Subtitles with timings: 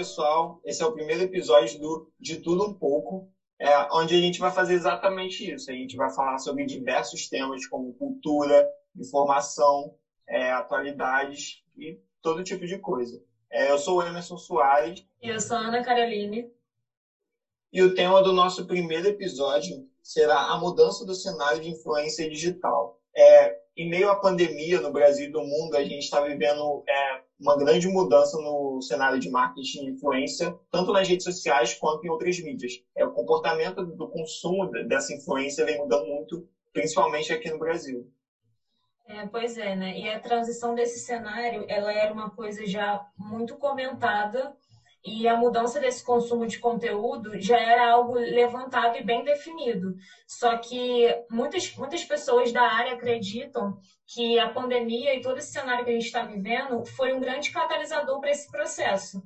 [0.00, 0.58] pessoal.
[0.64, 4.50] Esse é o primeiro episódio do De Tudo Um Pouco, é, onde a gente vai
[4.50, 5.70] fazer exatamente isso.
[5.70, 8.66] A gente vai falar sobre diversos temas como cultura,
[8.96, 9.92] informação,
[10.26, 13.20] é, atualidades e todo tipo de coisa.
[13.50, 14.98] É, eu sou o Emerson Soares.
[15.20, 16.50] E eu sou a Ana Caroline.
[17.70, 22.96] E o tema do nosso primeiro episódio será a mudança do cenário de influência digital.
[23.14, 27.20] É, em meio à pandemia no Brasil e no mundo, a gente está vivendo é,
[27.40, 32.10] uma grande mudança no cenário de marketing de influência, tanto nas redes sociais quanto em
[32.10, 32.72] outras mídias.
[32.94, 38.06] É, o comportamento do consumo dessa influência vem mudando muito, principalmente aqui no Brasil.
[39.06, 39.98] É, pois é, né?
[39.98, 44.54] E a transição desse cenário, ela era uma coisa já muito comentada
[45.04, 49.94] e a mudança desse consumo de conteúdo já era algo levantado e bem definido.
[50.26, 55.84] Só que muitas, muitas pessoas da área acreditam que a pandemia e todo esse cenário
[55.84, 59.22] que a gente está vivendo foi um grande catalisador para esse processo.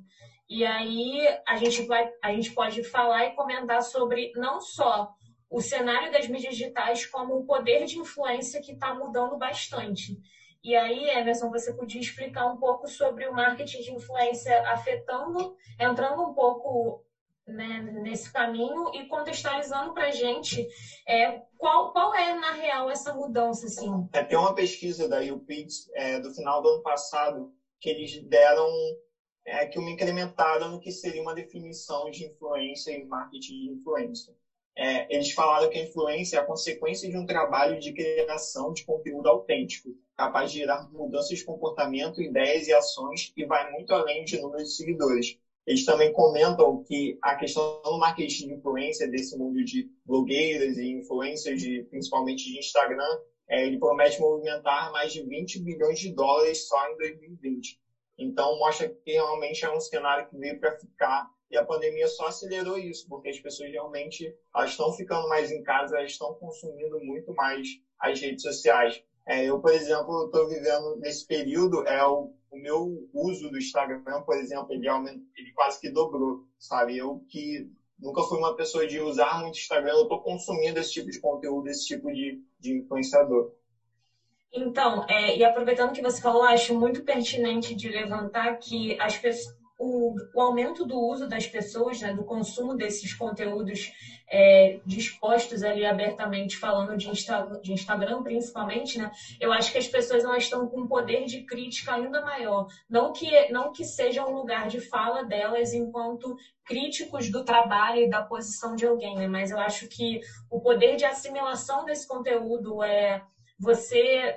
[0.47, 5.09] E aí a gente, vai, a gente pode falar e comentar sobre não só
[5.49, 10.17] o cenário das mídias digitais, como o poder de influência que está mudando bastante.
[10.65, 16.19] E aí, Emerson, você podia explicar um pouco sobre o marketing de influência afetando, entrando
[16.23, 16.99] um pouco
[17.45, 20.65] né, nesse caminho e contextualizando para a gente
[21.07, 23.67] é, qual, qual é, na real, essa mudança?
[23.67, 23.91] Assim?
[24.11, 27.47] É, tem uma pesquisa da UPix é, do final do ano passado
[27.79, 28.67] que eles deram
[29.45, 34.33] é, que uma incrementada no que seria uma definição de influência e marketing de influência
[34.77, 38.83] é, eles falaram que a influência é a consequência de um trabalho de criação de
[38.83, 44.25] conteúdo autêntico, capaz de gerar mudanças de comportamento, ideias e ações e vai muito além
[44.25, 45.33] de números de seguidores.
[45.65, 50.91] Eles também comentam que a questão do marketing de influência desse mundo de blogueiras e
[50.91, 56.67] influencers, de, principalmente de Instagram, é, ele promete movimentar mais de 20 bilhões de dólares
[56.67, 57.77] só em 2020.
[58.17, 62.27] Então, mostra que realmente é um cenário que veio para ficar e a pandemia só
[62.27, 64.33] acelerou isso, porque as pessoas realmente
[64.65, 67.67] estão ficando mais em casa, elas estão consumindo muito mais
[67.99, 68.99] as redes sociais.
[69.27, 74.21] É, eu, por exemplo, estou vivendo nesse período, é o, o, meu uso do Instagram,
[74.23, 76.97] por exemplo, ele, ele quase que dobrou, sabe?
[76.97, 77.67] Eu que
[77.97, 81.67] nunca fui uma pessoa de usar muito Instagram, eu estou consumindo esse tipo de conteúdo,
[81.67, 83.49] esse tipo de, de influenciador.
[84.53, 89.53] Então, é, e aproveitando que você falou, acho muito pertinente de levantar que as pessoas
[89.77, 93.91] o, o, aumento do uso das pessoas, né, do consumo desses conteúdos
[94.29, 99.87] é, dispostos ali abertamente, falando de, Insta, de Instagram principalmente, né, eu acho que as
[99.87, 102.65] pessoas elas estão com um poder de crítica ainda maior.
[102.89, 108.09] Não que, não que seja um lugar de fala delas enquanto críticos do trabalho e
[108.09, 110.19] da posição de alguém, né, mas eu acho que
[110.49, 113.21] o poder de assimilação desse conteúdo é
[113.59, 114.35] você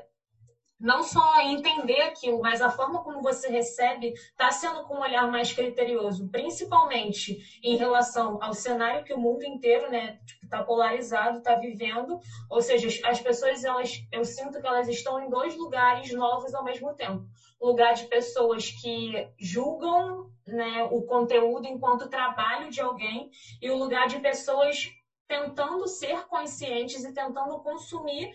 [0.78, 5.28] não só entender aquilo, mas a forma como você recebe está sendo com um olhar
[5.28, 11.38] mais criterioso, principalmente em relação ao cenário que o mundo inteiro, né, está tipo, polarizado,
[11.38, 12.18] está vivendo.
[12.48, 16.62] Ou seja, as pessoas, elas, eu sinto que elas estão em dois lugares novos ao
[16.62, 17.24] mesmo tempo.
[17.60, 23.28] Lugar de pessoas que julgam né, o conteúdo enquanto trabalho de alguém
[23.60, 24.88] e o lugar de pessoas
[25.26, 28.30] tentando ser conscientes e tentando consumir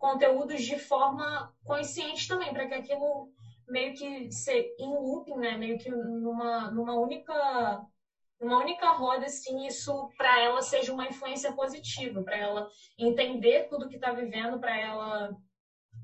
[0.00, 3.28] conteúdos de forma consciente também, para que aquilo
[3.68, 5.54] meio que ser em looping, né?
[5.54, 7.78] Meio que numa, numa única
[8.40, 12.66] uma única roda, assim, isso para ela seja uma influência positiva, para ela
[12.98, 15.36] entender tudo que está vivendo, para ela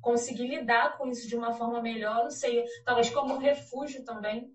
[0.02, 4.46] conseguir lidar com isso de uma forma melhor, não sei, talvez como um refúgio também.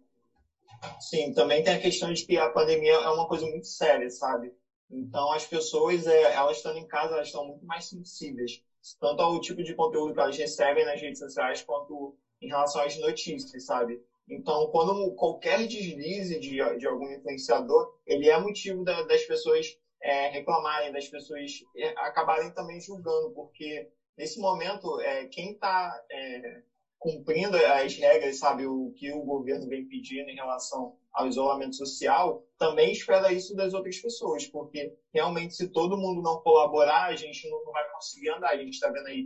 [0.99, 4.53] Sim, também tem a questão de que a pandemia é uma coisa muito séria, sabe?
[4.87, 8.61] Então as pessoas, é, elas estando em casa, elas estão muito mais sensíveis
[8.99, 12.95] tanto ao tipo de conteúdo que elas recebem nas redes sociais, quanto em relação às
[12.97, 13.99] notícias, sabe?
[14.27, 19.65] Então, quando qualquer deslize de, de algum influenciador, ele é motivo da, das pessoas
[20.01, 23.87] é, reclamarem, das pessoas é, acabarem também julgando, porque
[24.17, 26.61] nesse momento, é, quem está é,
[27.01, 32.39] cumprindo as regras, sabe, o que o governo vem pedindo em relação ao isolamento social,
[32.59, 37.49] também espera isso das outras pessoas, porque realmente se todo mundo não colaborar, a gente
[37.49, 38.49] não vai conseguir andar.
[38.49, 39.25] A gente está vendo aí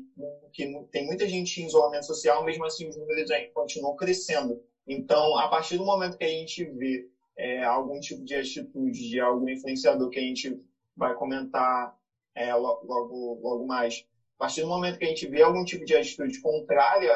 [0.53, 4.57] que tem muita gente em isolamento social, mesmo assim os números continuam crescendo.
[4.87, 7.05] Então, a partir do momento que a gente vê
[7.37, 10.57] é, algum tipo de atitude de algum influenciador que a gente
[10.95, 11.91] vai comentar
[12.33, 14.01] é, logo, logo mais,
[14.37, 17.13] a partir do momento que a gente vê algum tipo de atitude contrária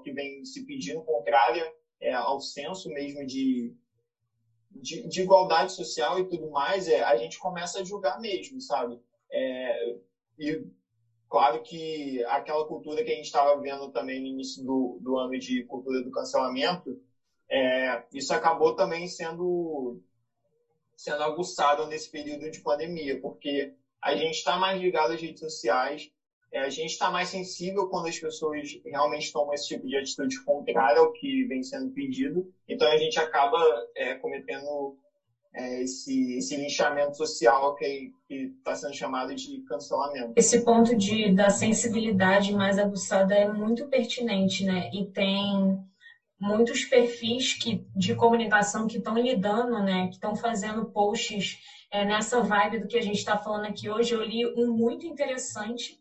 [0.00, 3.74] que vem se pedindo, contrária é, ao senso mesmo de,
[4.70, 8.98] de, de, igualdade social e tudo mais, é, a gente começa a julgar mesmo, sabe?
[9.30, 9.96] É,
[10.38, 10.64] e
[11.28, 15.38] claro que aquela cultura que a gente estava vendo também no início do, do ano
[15.38, 16.98] de cultura do cancelamento,
[17.50, 19.98] é, isso acabou também sendo,
[20.96, 23.72] sendo aguçado nesse período de pandemia, porque
[24.02, 26.10] a gente está mais ligado às redes sociais,
[26.52, 30.42] é, a gente está mais sensível quando as pessoas realmente tomam esse tipo de atitude
[30.44, 33.58] contrária ao que vem sendo pedido, então a gente acaba
[33.94, 34.94] é, cometendo
[35.54, 40.32] é, esse, esse linchamento social que está sendo chamado de cancelamento.
[40.36, 44.88] Esse ponto de, da sensibilidade mais aguçada é muito pertinente, né?
[44.92, 45.76] E tem
[46.38, 50.06] muitos perfis que, de comunicação que estão lidando, né?
[50.06, 51.56] Que estão fazendo posts
[51.90, 54.12] é, nessa vibe do que a gente está falando aqui hoje.
[54.12, 55.98] Eu li um muito interessante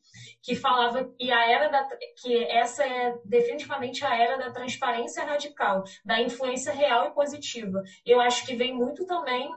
[0.48, 1.86] que falava que a era da
[2.22, 7.82] que essa é definitivamente a era da transparência radical, da influência real e positiva.
[8.06, 9.52] Eu acho que vem muito também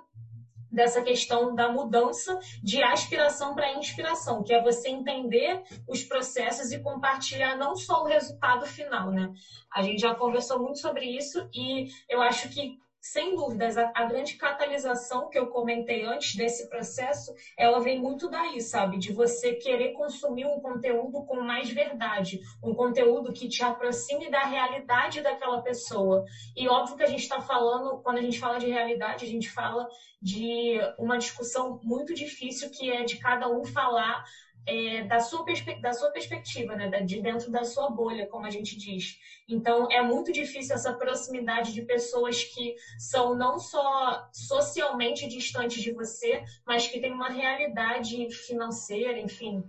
[0.68, 6.82] dessa questão da mudança de aspiração para inspiração, que é você entender os processos e
[6.82, 9.28] compartilhar não só o resultado final, né?
[9.72, 14.04] A gente já conversou muito sobre isso e eu acho que sem dúvidas, a, a,
[14.04, 18.98] grande catalisação que eu comentei antes desse processo, ela vem muito daí, sabe?
[18.98, 24.42] De você querer consumir um conteúdo com mais verdade, um conteúdo que te aproxime da
[24.42, 26.22] realidade daquela pessoa.
[26.54, 29.48] E óbvio que a gente está falando, quando a gente fala de realidade, a gente
[29.48, 29.86] fala
[30.20, 34.22] de uma discussão muito difícil que é de cada um falar
[34.66, 35.44] é, da, sua
[35.80, 36.88] da sua perspectiva, né?
[37.00, 39.16] de dentro da sua bolha, como a gente diz.
[39.48, 45.90] Então, é muito difícil essa proximidade de pessoas que são não só socialmente distantes de
[45.90, 49.62] você, mas que têm uma realidade financeira, enfim,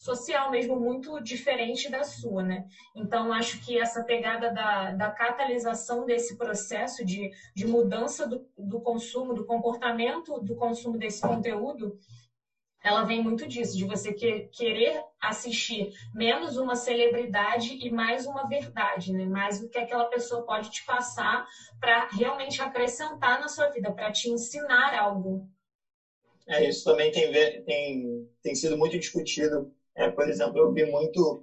[0.00, 2.64] social mesmo muito diferente da sua, né?
[2.94, 8.78] Então, acho que essa pegada da, da catalisação desse processo de, de mudança do, do
[8.78, 11.94] consumo, do comportamento do consumo desse conteúdo,
[12.82, 18.46] ela vem muito disso, de você que, querer assistir menos uma celebridade e mais uma
[18.46, 19.26] verdade, né?
[19.26, 21.44] Mais o que aquela pessoa pode te passar
[21.78, 25.44] para realmente acrescentar na sua vida, para te ensinar algo.
[26.46, 27.30] É, isso também tem,
[27.62, 29.68] tem, tem sido muito discutido.
[29.94, 31.40] É, por exemplo, eu vi muito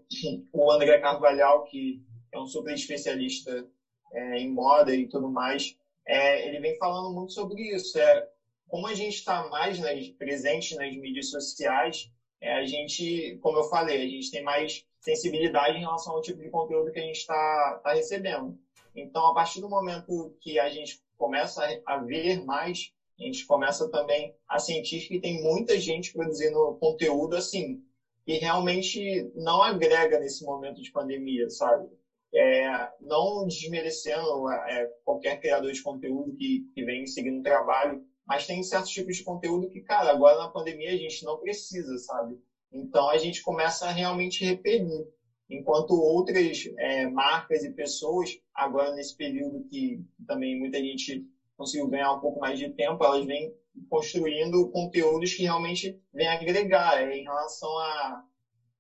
[0.51, 1.99] o André Carvalhal, que
[2.33, 3.65] é um super especialista
[4.11, 5.71] é, em moda e tudo mais.
[6.05, 7.97] É, ele vem falando muito sobre isso.
[7.97, 8.23] É,
[8.67, 12.09] como a gente está mais nas, presente nas mídias sociais,
[12.39, 16.41] é, a gente, como eu falei, a gente tem mais sensibilidade em relação ao tipo
[16.41, 18.55] de conteúdo que a gente está tá recebendo.
[18.95, 23.87] Então, a partir do momento que a gente começa a ver mais, a gente começa
[23.89, 27.79] também a sentir que tem muita gente produzindo conteúdo assim,
[28.25, 31.87] que realmente não agrega nesse momento de pandemia, sabe?
[32.33, 38.45] É, não desmerecendo é, qualquer criador de conteúdo que, que vem seguindo o trabalho mas
[38.45, 42.37] tem certos tipos de conteúdo que, cara, agora na pandemia a gente não precisa, sabe?
[42.71, 45.05] Então a gente começa a realmente repelir.
[45.49, 49.97] Enquanto outras é, marcas e pessoas, agora nesse período que
[50.27, 51.23] também muita gente
[51.55, 53.49] conseguiu ganhar um pouco mais de tempo, elas vêm
[53.89, 58.21] construindo conteúdos que realmente vêm agregar é, em relação a,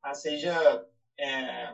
[0.03, 0.83] a seja
[1.17, 1.73] é,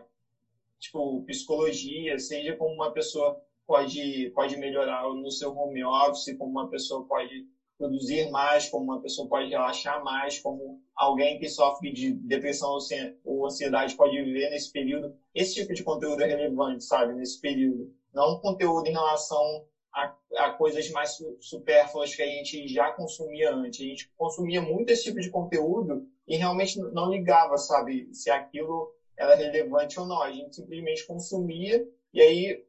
[0.79, 3.35] tipo psicologia, seja como uma pessoa
[3.65, 7.43] pode pode melhorar no seu home office, como uma pessoa pode
[7.83, 12.77] produzir mais, como uma pessoa pode relaxar mais, como alguém que sofre de depressão
[13.23, 15.13] ou ansiedade pode viver nesse período.
[15.33, 17.89] Esse tipo de conteúdo é relevante, sabe, nesse período.
[18.13, 19.61] Não conteúdo em relação
[19.93, 23.81] a, a coisas mais supérfluas que a gente já consumia antes.
[23.81, 28.89] A gente consumia muito esse tipo de conteúdo e realmente não ligava, sabe, se aquilo
[29.17, 30.21] era relevante ou não.
[30.21, 32.59] A gente simplesmente consumia e aí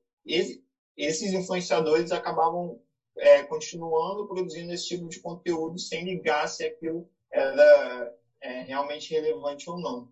[0.97, 2.77] esses influenciadores acabavam
[3.17, 9.69] é, continuando produzindo esse tipo de conteúdo sem ligar se aquilo era é, realmente relevante
[9.69, 10.07] ou não.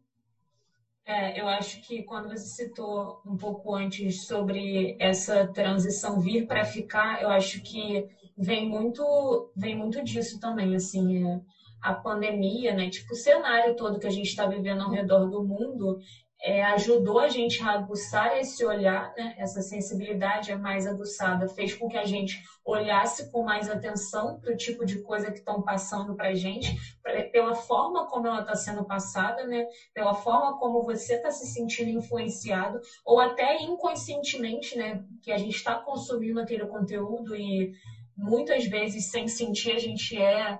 [1.05, 6.65] É, eu acho que quando você citou um pouco antes sobre essa transição vir para
[6.65, 8.07] ficar, eu acho que
[8.37, 11.41] vem muito, vem muito disso também, assim, é,
[11.81, 12.89] a pandemia, né?
[12.89, 15.99] Tipo, o cenário todo que a gente está vivendo ao redor do mundo,
[16.43, 19.33] é, ajudou a gente a aguçar esse olhar, né?
[19.37, 24.57] essa sensibilidade mais aguçada, fez com que a gente olhasse com mais atenção para o
[24.57, 28.57] tipo de coisa que estão passando para a gente, pra, pela forma como ela está
[28.57, 29.65] sendo passada, né?
[29.95, 35.01] pela forma como você está se sentindo influenciado, ou até inconscientemente, né?
[35.23, 37.71] que a gente está consumindo aquele conteúdo e
[38.17, 40.59] muitas vezes sem sentir a gente é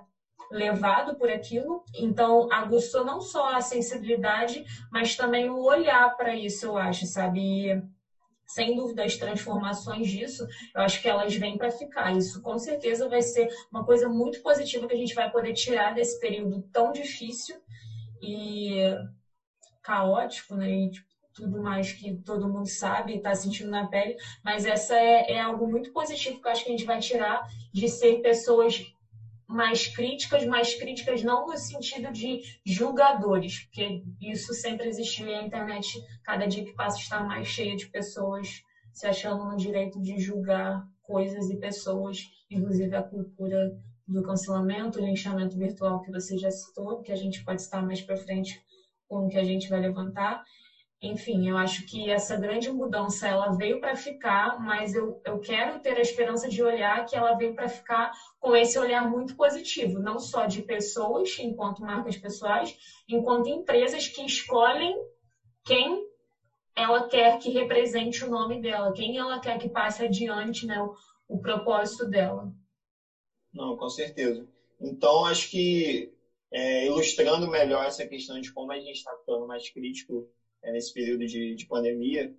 [0.53, 1.81] levado por aquilo.
[1.95, 7.39] Então, aguçou não só a sensibilidade, mas também o olhar para isso, eu acho, sabe?
[7.39, 7.81] E,
[8.45, 10.45] sem dúvida, as transformações disso,
[10.75, 12.15] eu acho que elas vêm para ficar.
[12.15, 15.93] Isso com certeza vai ser uma coisa muito positiva que a gente vai poder tirar
[15.93, 17.57] desse período tão difícil
[18.21, 18.93] e
[19.81, 20.69] caótico, né?
[20.69, 25.23] E, tipo, tudo mais que todo mundo sabe está sentindo na pele, mas essa é,
[25.31, 27.41] é algo muito positivo que eu acho que a gente vai tirar
[27.73, 28.79] de ser pessoas
[29.53, 35.41] mais críticas, mais críticas não no sentido de julgadores, porque isso sempre existiu e a
[35.41, 35.87] internet,
[36.23, 38.47] cada dia que passa, está mais cheia de pessoas
[38.91, 42.17] se achando no direito de julgar coisas e pessoas,
[42.49, 43.69] inclusive a cultura
[44.07, 48.01] do cancelamento, o linchamento virtual que você já citou, que a gente pode estar mais
[48.01, 48.59] para frente
[49.07, 50.39] com o que a gente vai levantar.
[51.05, 55.77] Enfim, eu acho que essa grande mudança ela veio para ficar, mas eu, eu quero
[55.81, 59.99] ter a esperança de olhar que ela veio para ficar com esse olhar muito positivo,
[59.99, 62.73] não só de pessoas, enquanto marcas pessoais,
[63.05, 64.95] enquanto empresas que escolhem
[65.65, 66.01] quem
[66.73, 70.89] ela quer que represente o nome dela, quem ela quer que passe adiante né, o,
[71.27, 72.47] o propósito dela.
[73.51, 74.47] Não, com certeza.
[74.79, 76.09] Então, acho que
[76.49, 80.25] é, ilustrando melhor essa questão de como a gente está ficando mais crítico
[80.63, 82.31] é, nesse período de, de pandemia,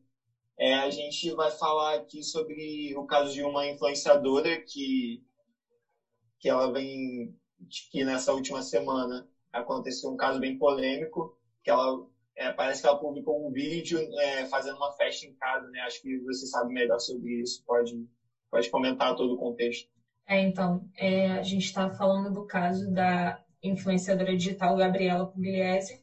[0.58, 5.20] é, a gente vai falar aqui sobre o caso de uma influenciadora que,
[6.38, 7.34] que ela vem,
[7.90, 12.04] que nessa última semana aconteceu um caso bem polêmico, que ela
[12.36, 15.80] é, parece que ela publicou um vídeo é, fazendo uma festa em casa, né?
[15.80, 17.94] Acho que você sabe melhor sobre isso, pode,
[18.50, 19.88] pode comentar todo o contexto.
[20.26, 26.00] É, então, é, a gente está falando do caso da influenciadora digital Gabriela Pugliese,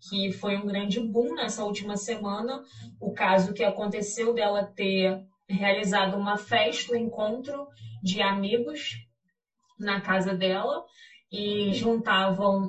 [0.00, 2.60] que foi um grande boom nessa última semana.
[3.00, 7.66] O caso que aconteceu dela ter realizado uma festa, um encontro
[8.02, 8.98] de amigos
[9.78, 10.82] na casa dela
[11.30, 12.68] e juntavam,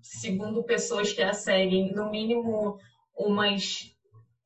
[0.00, 2.76] segundo pessoas que a seguem, no mínimo
[3.16, 3.90] umas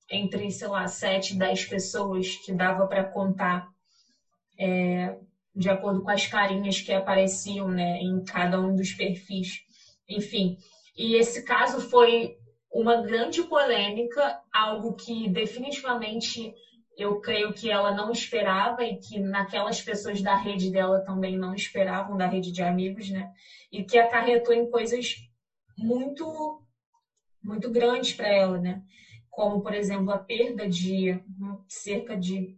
[0.09, 3.67] entre, sei lá, sete, dez pessoas que dava para contar
[4.59, 5.15] é,
[5.55, 9.61] de acordo com as carinhas que apareciam né, em cada um dos perfis.
[10.09, 10.57] Enfim,
[10.97, 12.35] e esse caso foi
[12.71, 16.53] uma grande polêmica, algo que definitivamente
[16.97, 21.55] eu creio que ela não esperava e que naquelas pessoas da rede dela também não
[21.55, 23.29] esperavam, da rede de amigos, né?
[23.71, 25.15] E que acarretou em coisas
[25.77, 26.59] muito,
[27.43, 28.81] muito grandes para ela, né?
[29.31, 31.19] Como, por exemplo, a perda de
[31.69, 32.55] cerca de,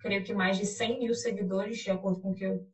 [0.00, 2.64] creio que mais de 100 mil seguidores, de acordo com o que eu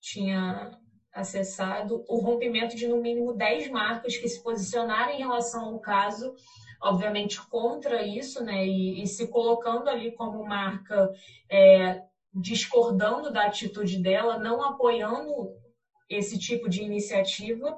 [0.00, 0.70] tinha
[1.16, 6.32] acessado o rompimento de no mínimo 10 marcas que se posicionaram em relação ao caso,
[6.80, 8.66] obviamente contra isso, né?
[8.66, 11.10] E, e se colocando ali como marca
[11.50, 11.98] é,
[12.32, 15.48] discordando da atitude dela, não apoiando
[16.08, 17.74] esse tipo de iniciativa.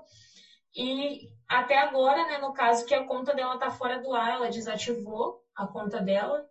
[0.75, 4.49] E até agora, né, no caso que a conta dela está fora do ar, ela
[4.49, 6.45] desativou a conta dela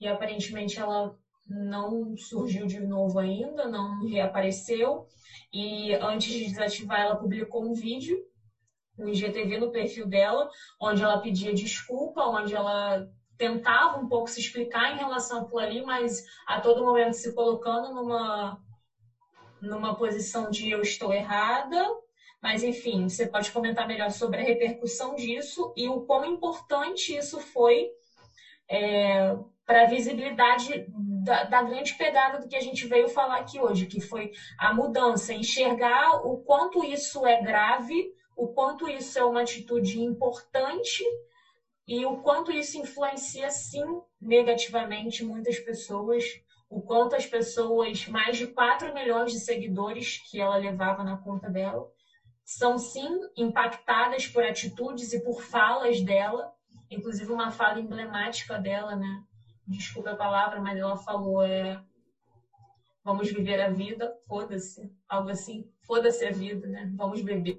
[0.00, 1.14] e aparentemente ela
[1.46, 5.06] não surgiu de novo ainda, não reapareceu.
[5.52, 8.18] E antes de desativar, ela publicou um vídeo
[8.96, 10.48] no IGTV no perfil dela,
[10.80, 13.04] onde ela pedia desculpa, onde ela
[13.36, 17.90] tentava um pouco se explicar em relação àquilo ali, mas a todo momento se colocando
[17.90, 18.56] numa,
[19.60, 21.82] numa posição de eu estou errada.
[22.40, 27.38] Mas, enfim, você pode comentar melhor sobre a repercussão disso e o quão importante isso
[27.38, 27.88] foi
[28.68, 30.84] é, para a visibilidade
[31.24, 34.72] da, da, grande pegada do que a gente veio falar aqui hoje, que foi a
[34.72, 41.02] mudança, enxergar o quanto isso é grave, o quanto isso é uma atitude importante
[41.86, 43.84] e o quanto isso influencia, sim,
[44.20, 46.24] negativamente muitas pessoas,
[46.68, 51.48] o quanto as pessoas, mais de 4 milhões de seguidores que ela levava na conta
[51.48, 51.84] dela,
[52.44, 56.50] são, sim, impactadas por atitudes e por falas dela,
[56.90, 59.22] inclusive uma fala emblemática dela, né?
[59.66, 61.80] Desculpa a palavra, mas ela falou é
[63.04, 66.88] vamos viver a vida, foda-se, algo assim, foda-se a vida, né?
[66.94, 67.58] Vamos beber.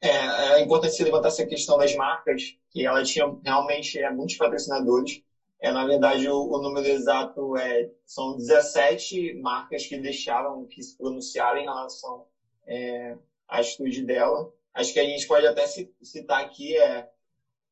[0.00, 4.36] É, é importante se levantar essa questão das marcas, que ela tinha realmente é, muitos
[4.36, 5.18] patrocinadores.
[5.60, 10.94] É, na verdade, o, o número exato é são 17 marcas que deixaram que se
[10.96, 12.24] pronunciaram em relação
[12.66, 13.14] é,
[13.48, 14.46] à atitude dela.
[14.74, 15.64] Acho que a gente pode até
[16.02, 17.06] citar aqui é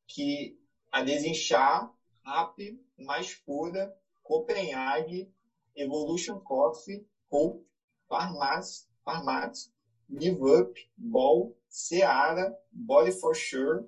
[0.07, 0.55] que
[0.91, 1.87] a Desinchar,
[2.25, 2.57] Rap,
[2.97, 5.29] mais pura, Copenhague,
[5.75, 7.65] Evolution Coffee, Hope,
[8.07, 9.71] Farmaz, Farmaz,
[10.09, 13.85] Live Up, Ball, Seara, Body for Sure,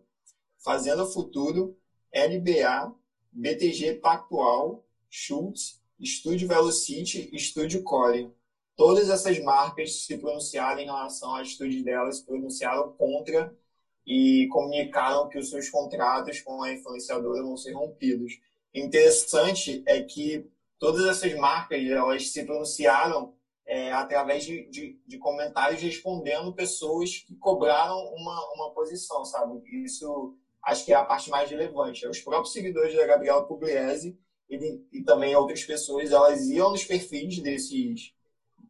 [0.58, 1.78] Fazenda Futuro,
[2.14, 2.94] LBA,
[3.32, 8.30] BTG Pactual, Schultz, Estúdio Velocity Estúdio Core.
[8.76, 13.56] Todas essas marcas se pronunciaram em relação à atitude delas, se pronunciaram contra
[14.06, 18.40] e comunicaram que os seus contratos com a influenciadora vão ser rompidos
[18.76, 23.34] interessante é que todas essas marcas elas se pronunciaram
[23.66, 29.60] é, através de, de, de, comentários respondendo pessoas que cobraram uma, uma posição, sabe?
[29.84, 32.06] Isso acho que é a parte mais relevante.
[32.08, 34.20] Os próprios seguidores da Gabriela Pugliese
[34.50, 38.14] e, e também outras pessoas, elas iam nos perfis desses,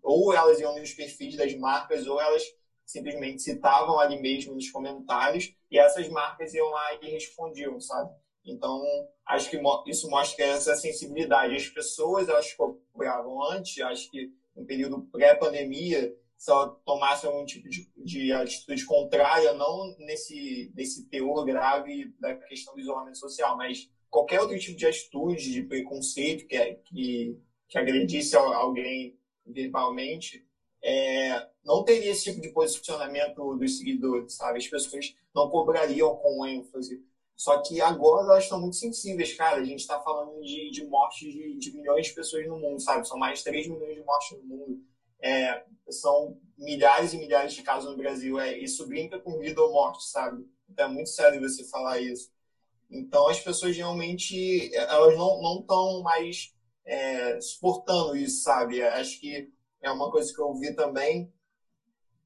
[0.02, 2.44] ou elas iam nos perfis das marcas, ou elas
[2.86, 8.12] simplesmente citavam ali mesmo nos comentários, e essas marcas iam lá e respondiam, sabe?
[8.46, 8.84] Então,
[9.26, 11.56] acho que isso mostra que essa sensibilidade.
[11.56, 17.68] As pessoas, elas cobravam antes, acho que no período pré-pandemia, se ela tomasse algum tipo
[17.68, 23.90] de, de, atitude contrária, não nesse, nesse teor grave da questão do isolamento social, mas
[24.10, 30.46] qualquer outro tipo de atitude, de preconceito que, é, que, que agredisse alguém verbalmente,
[30.84, 34.60] é, não teria esse tipo de posicionamento dos seguidores, sabe?
[34.60, 37.04] As pessoas não cobrariam com ênfase.
[37.36, 39.60] Só que agora elas estão muito sensíveis, cara.
[39.60, 43.08] A gente está falando de, de mortes de, de, milhões de pessoas no mundo, sabe?
[43.08, 44.80] São mais de 3 milhões de mortes no mundo.
[45.20, 48.40] É, são milhares e milhares de casos no Brasil.
[48.40, 50.48] É, isso brinca com vida ou morte, sabe?
[50.70, 52.32] Então é muito sério você falar isso.
[52.90, 56.54] Então as pessoas realmente elas não estão mais
[56.86, 58.82] é, suportando isso, sabe?
[58.82, 61.34] Acho que é uma coisa que eu vi também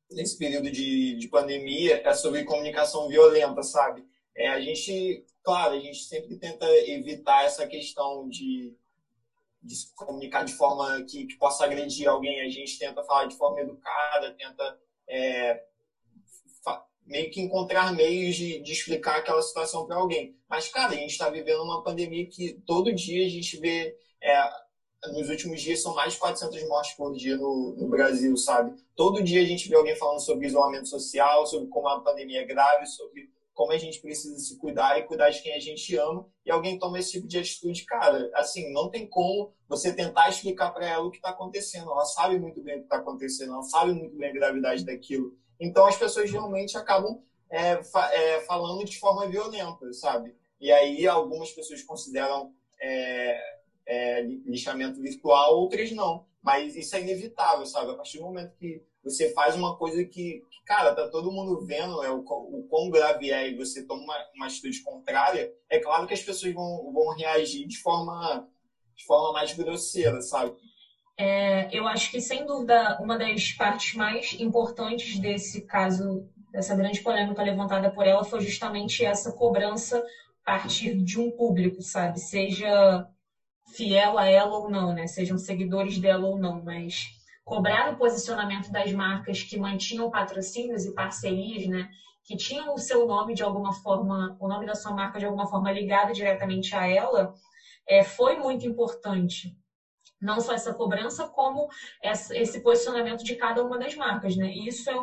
[0.10, 4.06] nesse período de, de pandemia é sobre comunicação violenta, sabe?
[4.36, 8.76] É, a gente, claro, a gente sempre tenta evitar essa questão de,
[9.62, 12.42] de se comunicar de forma que, que, possa agredir alguém.
[12.42, 15.64] A gente tenta falar de forma educada, tenta é,
[17.10, 20.38] meio que encontrar meios de, de explicar aquela situação para alguém.
[20.48, 23.98] Mas, cara, a gente está vivendo uma pandemia que todo dia a gente vê.
[24.22, 24.69] É,
[25.08, 28.76] nos últimos dias são mais de 400 mortes por dia no, no, Brasil, sabe?
[28.96, 32.46] Todo dia a gente vê alguém falando sobre isolamento social, sobre como a pandemia é
[32.46, 36.26] grave, sobre como a gente precisa se cuidar e cuidar de quem a gente ama,
[36.46, 40.72] e alguém toma esse tipo de atitude, cara, assim, não tem como você tentar explicar
[40.72, 41.92] para ela o que está acontecendo.
[41.92, 45.38] Ela sabe muito bem o que está acontecendo, ela sabe muito bem a gravidade daquilo.
[45.60, 50.34] Então as pessoas realmente acabam é, fa é, falando de forma violenta, sabe?
[50.60, 53.59] E aí algumas pessoas consideram é,
[53.90, 56.24] é, lixamento virtual, outras não.
[56.42, 57.92] Mas isso é inevitável, sabe?
[57.92, 61.66] A partir do momento que você faz uma coisa que, que cara, tá todo mundo
[61.66, 65.80] vendo é, o, o quão grave é e você toma uma, uma atitude contrária, é
[65.80, 68.48] claro que as pessoas vão, vão reagir de forma,
[68.96, 70.56] de forma mais grosseira, sabe?
[71.18, 77.02] É, eu acho que, sem dúvida, uma das partes mais importantes desse caso, dessa grande
[77.02, 82.20] polêmica levantada por ela, foi justamente essa cobrança a partir de um público, sabe?
[82.20, 83.06] Seja
[83.76, 85.08] fiel a ela ou não, né?
[85.08, 87.08] Sejam seguidores dela ou não, mas
[87.44, 91.88] cobrar o posicionamento das marcas que mantinham patrocínios e parcerias, né?
[92.24, 95.48] Que tinham o seu nome de alguma forma, o nome da sua marca de alguma
[95.48, 97.32] forma ligado diretamente a ela,
[97.88, 99.52] é, foi muito importante.
[100.22, 101.68] Não só essa cobrança, como
[102.04, 104.52] essa, esse posicionamento de cada uma das marcas, né?
[104.52, 104.94] E isso é,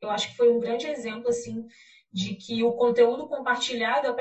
[0.00, 1.64] eu acho que foi um grande exemplo, assim,
[2.12, 4.12] de que o conteúdo compartilhado,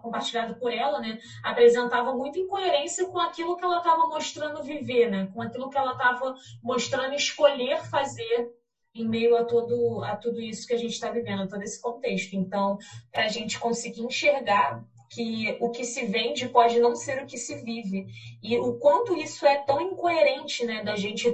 [0.00, 5.26] compartilhado por ela, né, apresentava muita incoerência com aquilo que ela estava mostrando viver, né,
[5.32, 8.48] com aquilo que ela estava mostrando escolher fazer
[8.94, 12.34] em meio a todo a tudo isso que a gente está vivendo, todo esse contexto.
[12.34, 12.76] Então,
[13.12, 17.36] para a gente conseguir enxergar que o que se vende pode não ser o que
[17.36, 18.04] se vive
[18.42, 21.32] e o quanto isso é tão incoerente, né, da gente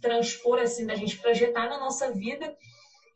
[0.00, 2.52] transpor assim, da gente projetar na nossa vida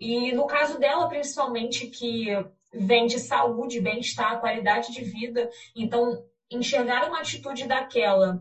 [0.00, 2.28] e no caso dela, principalmente, que
[2.72, 6.18] vem de saúde, bem-estar, qualidade de vida, então
[6.50, 8.38] enxergar uma atitude daquela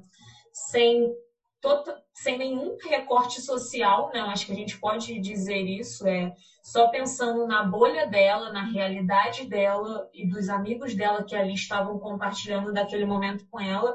[0.51, 1.11] sem
[1.61, 4.19] tota, sem nenhum recorte social, né?
[4.21, 6.31] Acho que a gente pode dizer isso, é
[6.63, 11.97] só pensando na bolha dela, na realidade dela e dos amigos dela que ali estavam
[11.97, 13.93] compartilhando daquele momento com ela.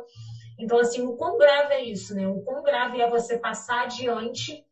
[0.59, 2.27] Então, assim, o quão grave é isso, né?
[2.27, 4.63] O quão grave é você passar adiante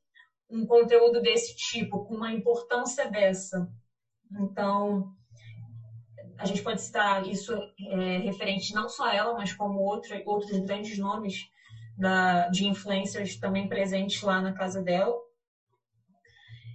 [0.52, 3.66] um conteúdo desse tipo, com uma importância dessa.
[4.30, 5.02] Então,
[6.38, 7.52] a gente pode citar isso
[7.88, 11.46] é, referente não só a ela, mas como outro, outros grandes nomes
[11.96, 15.14] da, de influencers também presentes lá na casa dela.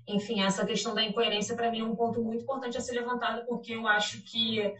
[0.07, 3.43] Enfim, essa questão da incoerência para mim é um ponto muito importante a ser levantado,
[3.45, 4.73] porque eu acho que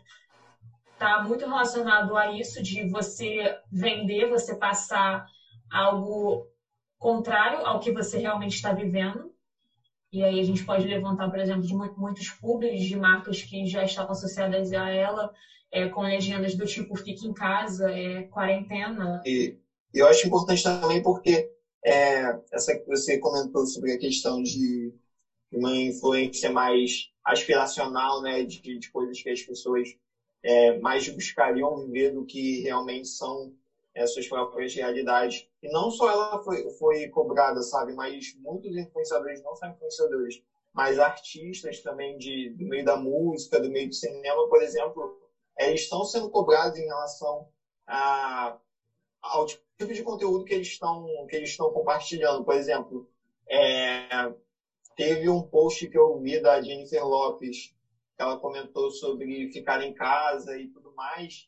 [0.93, 5.23] está muito relacionado a isso de você vender, você passar
[5.69, 6.47] algo
[6.97, 9.31] contrário ao que você realmente está vivendo.
[10.11, 13.83] E aí a gente pode levantar, por exemplo, de muitos públicos de marcas que já
[13.83, 15.29] estavam associadas a ela,
[15.71, 19.21] é, com legendas do tipo fique em casa, é, quarentena.
[19.25, 19.53] E
[19.93, 21.45] eu acho importante também porque
[21.85, 24.91] é, essa que você comentou sobre a questão de
[25.51, 29.89] uma influência mais aspiracional, né, de, de coisas que as pessoas
[30.43, 33.51] é, mais buscariam viver do que realmente são
[33.95, 35.43] as suas próprias realidades.
[35.61, 40.39] E não só ela foi, foi cobrada, sabe, mas muitos influenciadores, não só influenciadores,
[40.71, 45.17] mas artistas também de, do meio da música, do meio do cinema, por exemplo,
[45.57, 47.47] eles estão sendo cobrados em relação
[47.87, 48.55] a,
[49.21, 52.43] ao tipo de conteúdo que eles estão que eles estão compartilhando.
[52.43, 53.05] Por exemplo,
[53.49, 54.31] é,
[54.95, 57.71] teve um post que eu vi da Jennifer Lopes,
[58.15, 61.47] que ela comentou sobre ficar em casa e tudo mais.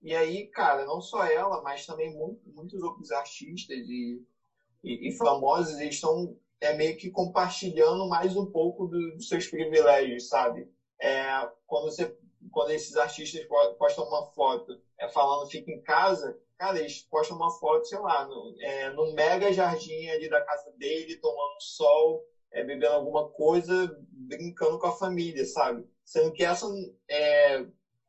[0.00, 2.12] E aí, cara, não só ela, mas também
[2.44, 4.20] muitos outros artistas e,
[4.82, 10.26] e, e famosos estão é meio que compartilhando mais um pouco do, dos seus privilégios,
[10.28, 10.66] sabe?
[11.00, 12.12] É, quando você
[12.50, 13.44] quando esses artistas
[13.76, 18.24] postam uma foto é, falando fica em casa, cara, eles postam uma foto, sei lá,
[18.24, 23.92] no, é, no mega jardim ali da casa dele, tomando sol, é, bebendo alguma coisa,
[24.10, 25.84] brincando com a família, sabe?
[26.04, 26.66] Sendo que essa
[27.08, 27.64] é,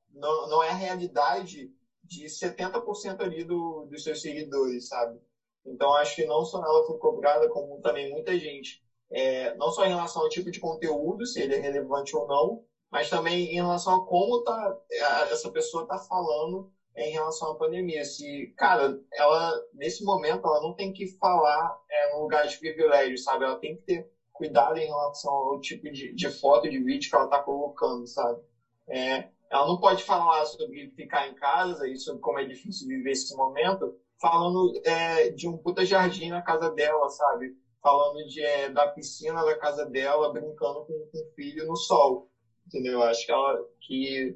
[0.09, 1.69] não, não é a realidade
[2.09, 5.17] de 70% ali do, dos seus seguidores, sabe?
[5.65, 8.79] Então, acho que não só ela foi cobrada, como também muita gente.
[9.11, 12.59] É, não só em relação ao tipo de conteúdo, se ele é relevante ou não,
[12.91, 14.73] mas também em relação a como tá,
[15.29, 18.03] essa pessoa está falando em relação à pandemia.
[18.03, 23.17] Se, cara, ela, nesse momento, ela não tem que falar é, no lugar de privilégio,
[23.17, 23.43] sabe?
[23.43, 27.15] Ela tem que ter cuidado em relação ao tipo de, de foto, de vídeo que
[27.15, 28.39] ela está colocando, sabe?
[28.87, 33.11] É, ela não pode falar sobre ficar em casa e sobre como é difícil viver
[33.11, 37.51] esse momento, falando é, de um puta jardim na casa dela, sabe?
[37.81, 42.25] Falando de, é, da piscina da casa dela, brincando com, o filho no sol,
[42.67, 42.93] entendeu?
[42.93, 44.35] Eu acho que, ela, que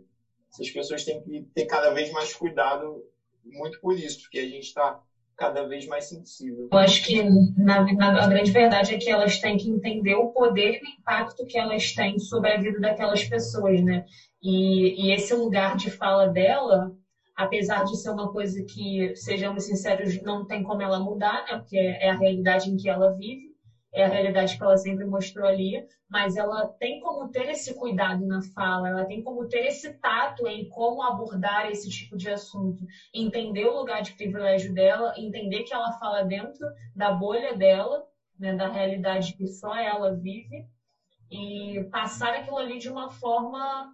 [0.71, 3.03] pessoas têm que ter cada vez mais cuidado
[3.43, 4.97] muito por isso, porque a gente está
[5.35, 6.67] cada vez mais sensível.
[6.71, 7.21] Eu acho que
[7.57, 10.99] na, na, a grande verdade é que elas têm que entender o poder e o
[10.99, 14.03] impacto que elas têm sobre a vida daquelas pessoas, né?
[14.41, 16.91] E, e esse lugar de fala dela,
[17.35, 21.57] apesar de ser uma coisa que, sejamos sinceros, não tem como ela mudar, né?
[21.57, 23.52] Porque é a realidade em que ela vive
[23.93, 28.25] é a realidade que ela sempre mostrou ali, mas ela tem como ter esse cuidado
[28.25, 32.83] na fala, ela tem como ter esse tato em como abordar esse tipo de assunto,
[33.13, 38.01] entender o lugar de privilégio dela, entender que ela fala dentro da bolha dela,
[38.37, 40.63] né, da realidade que só ela vive,
[41.31, 43.87] e passar aquilo ali de uma forma,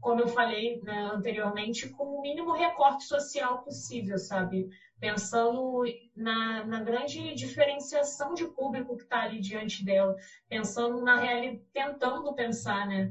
[0.00, 4.68] como eu falei né, anteriormente, com o mínimo recorte social possível, sabe?
[5.00, 5.84] pensando
[6.14, 10.14] na, na grande diferenciação de público que está ali diante dela,
[10.48, 13.10] pensando na realidade, tentando pensar, né,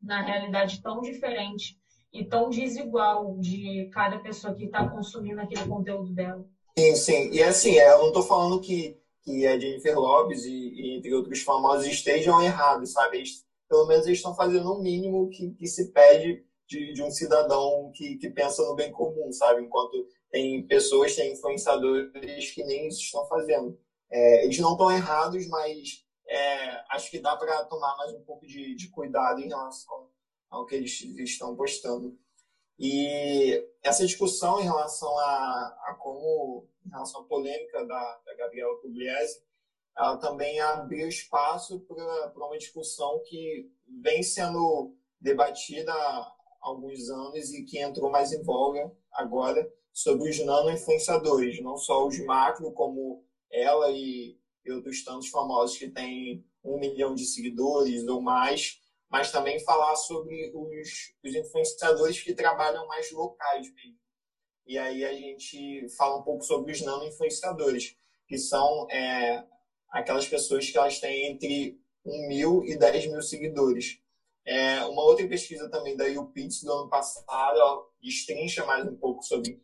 [0.00, 1.76] na realidade tão diferente
[2.12, 6.42] e tão desigual de cada pessoa que está consumindo aquele conteúdo dela.
[6.78, 7.30] Sim, sim.
[7.32, 11.12] E assim, é, eu não estou falando que, que a Jennifer Lopes e, e, entre
[11.12, 13.16] outros famosos estejam errados, sabe?
[13.16, 17.10] Eles, pelo menos eles estão fazendo o mínimo que, que se pede de, de um
[17.10, 19.62] cidadão que, que pensa no bem comum, sabe?
[19.62, 23.78] Enquanto tem pessoas, tem influenciadores que nem isso estão fazendo.
[24.10, 28.46] É, eles não estão errados, mas é, acho que dá para tomar mais um pouco
[28.46, 30.10] de, de, cuidado em relação
[30.50, 32.18] ao que eles estão postando.
[32.78, 38.76] E essa discussão em relação a, a como, em relação à polêmica da, da Gabriela
[38.80, 39.40] Pugliese,
[39.98, 43.68] ela também abriu espaço para uma discussão que
[44.00, 50.38] vem sendo debatida há alguns anos e que entrou mais em voga agora, sobre os
[50.38, 54.38] nano-influenciadores, não só os macro, como ela e,
[54.70, 58.78] outros tantos famosos que têm um milhão de seguidores ou mais,
[59.10, 63.98] mas também falar sobre os, os influenciadores que trabalham mais locais mesmo.
[64.66, 67.96] E aí a gente fala um pouco sobre os nano-influenciadores,
[68.28, 69.42] que são é,
[69.90, 74.00] aquelas pessoas que elas têm entre 1 mil e 10 mil seguidores.
[74.44, 79.22] É, uma outra pesquisa também da YouPix do ano passado, ela destrincha mais um pouco
[79.22, 79.60] sobre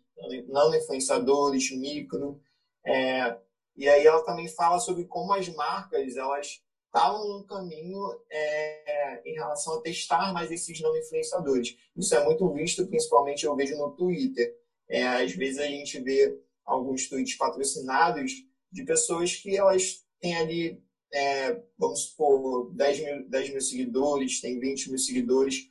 [0.48, 2.40] nano-influenciadores, micro.
[2.84, 3.37] É,
[3.76, 7.98] e aí ela também fala sobre como as marcas elas estavam num caminho
[8.30, 11.76] é, em relação a testar mais esses nano-influenciadores.
[11.96, 14.54] Isso é muito visto, principalmente eu vejo no Twitter.
[14.88, 18.32] É, às vezes a gente vê alguns tweets patrocinados
[18.70, 20.82] de pessoas que elas têm ali,
[21.12, 25.68] é, vamos supor, 10 mil, 10 mil seguidores, tem 20 mil seguidores,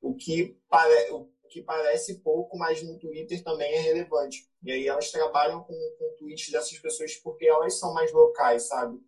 [0.00, 4.48] o que, para, o que parece pouco, mas no Twitter também é relevante.
[4.62, 9.00] E aí elas trabalham com, com tweets dessas pessoas porque elas são mais locais, sabe?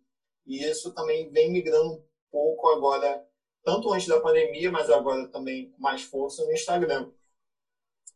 [0.45, 3.25] E isso também vem migrando um pouco agora,
[3.63, 7.09] tanto antes da pandemia, mas agora também com mais força no Instagram.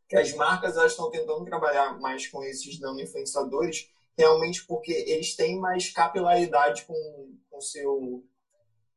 [0.10, 5.36] Que as marcas elas estão tentando trabalhar mais com esses não influenciadores, realmente porque eles
[5.36, 8.24] têm mais capilaridade com o seu,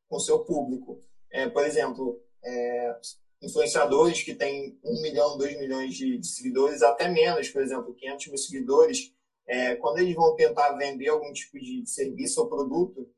[0.08, 1.00] com seu público.
[1.30, 2.96] É, por exemplo, é,
[3.42, 8.26] influenciadores que têm um milhão, dois milhões de, de, seguidores, até menos, por exemplo, 500
[8.26, 9.12] mil seguidores,
[9.46, 13.08] é, quando eles vão tentar vender algum tipo de serviço ou produto,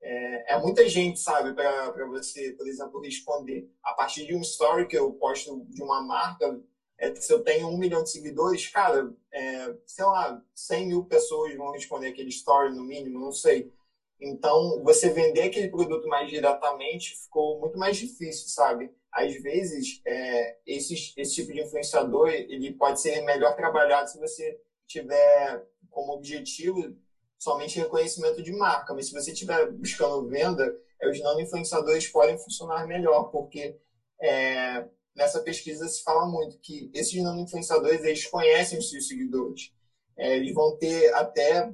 [0.00, 3.68] é, é muita gente, sabe, para você, por exemplo, responder.
[3.82, 6.60] A partir de um story que eu posto de uma marca,
[6.98, 11.54] é, se eu tenho um milhão de seguidores, cara, é, sei lá, 100 mil pessoas
[11.56, 13.72] vão responder aquele story no mínimo, não sei.
[14.20, 18.90] Então, você vender aquele produto mais diretamente ficou muito mais difícil, sabe?
[19.12, 25.64] Às vezes, é, esse, tipo de influenciador ele pode ser melhor trabalhado se você tiver
[25.90, 26.96] como objetivo
[27.38, 28.92] somente reconhecimento de marca.
[28.92, 33.78] Mas se você estiver buscando venda, é, os não influenciadores podem funcionar melhor, porque
[34.20, 34.84] é,
[35.18, 39.72] nessa pesquisa se fala muito que esses não influenciadores eles conhecem os seus seguidores.
[40.16, 41.68] É, eles vão ter até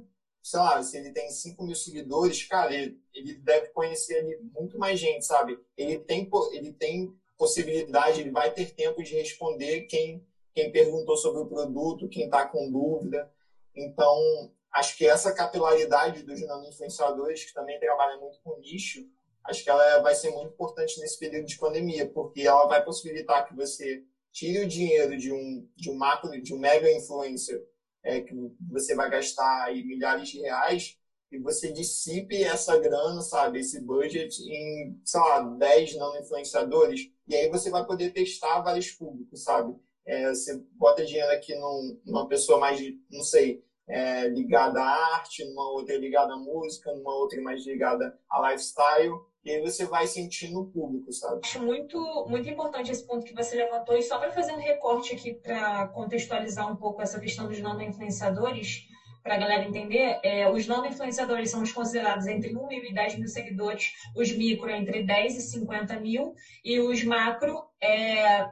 [0.45, 4.79] sei lá, se ele tem 5 mil seguidores, cara, ele, ele deve conhecer ali muito
[4.79, 5.59] mais gente, sabe?
[5.75, 10.23] Ele tem, ele tem possibilidade, ele vai ter tempo de responder quem,
[10.55, 13.31] quem perguntou sobre o produto, quem está com dúvida.
[13.75, 19.09] Então, acho que essa capilaridade dos nano-influenciadores, que também trabalham muito com nicho,
[19.45, 23.47] acho que ela vai ser muito importante nesse período de pandemia, porque ela vai possibilitar
[23.47, 27.65] que você tire o dinheiro de um, de um macro, de um mega influencer
[28.03, 28.35] é, que
[28.71, 30.99] você vai gastar aí milhares de reais
[31.33, 37.35] e você dissipe essa grana, sabe, esse budget em, sei lá, 10 não influenciadores e
[37.35, 39.75] aí você vai poder testar vários públicos, sabe?
[40.05, 42.79] É, você bota dinheiro aqui num, numa pessoa mais,
[43.11, 48.19] não sei, é, ligada à arte, numa outra ligada à música, numa outra mais ligada
[48.29, 51.41] a lifestyle, e aí você vai sentindo o público, sabe?
[51.45, 55.15] Acho muito, muito importante esse ponto que você levantou, e só para fazer um recorte
[55.15, 58.87] aqui para contextualizar um pouco essa questão dos não influenciadores,
[59.23, 62.93] para a galera entender, é, os não influenciadores são os considerados entre 1 mil e
[62.93, 68.47] 10 mil seguidores, os micro entre 10 e 50 mil, e os macro é,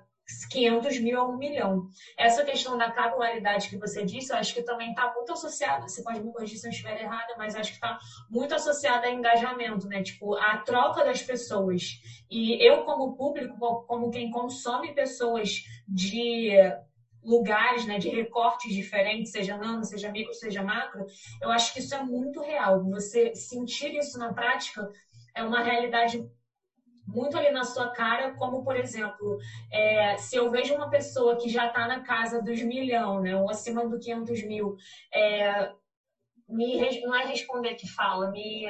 [0.48, 1.86] 500 mil a 1 milhão.
[2.16, 6.02] Essa questão da capilaridade que você disse, eu acho que também está muito associada, você
[6.02, 9.86] pode me corrigir se eu estiver errada, mas acho que está muito associada a engajamento,
[9.86, 10.02] né?
[10.02, 12.00] Tipo, a troca das pessoas.
[12.30, 16.52] E eu, como público, como quem consome pessoas de
[17.22, 21.06] lugares, né, de recortes diferentes, seja nano, seja micro, seja macro,
[21.40, 22.82] eu acho que isso é muito real.
[22.90, 24.90] Você sentir isso na prática
[25.34, 26.20] é uma realidade
[27.06, 29.36] muito ali na sua cara, como por exemplo,
[29.70, 33.48] é, se eu vejo uma pessoa que já está na casa dos milhão, né, ou
[33.48, 34.74] acima do 500 mil,
[35.12, 35.68] é,
[36.48, 38.66] me, não é responder que fala, me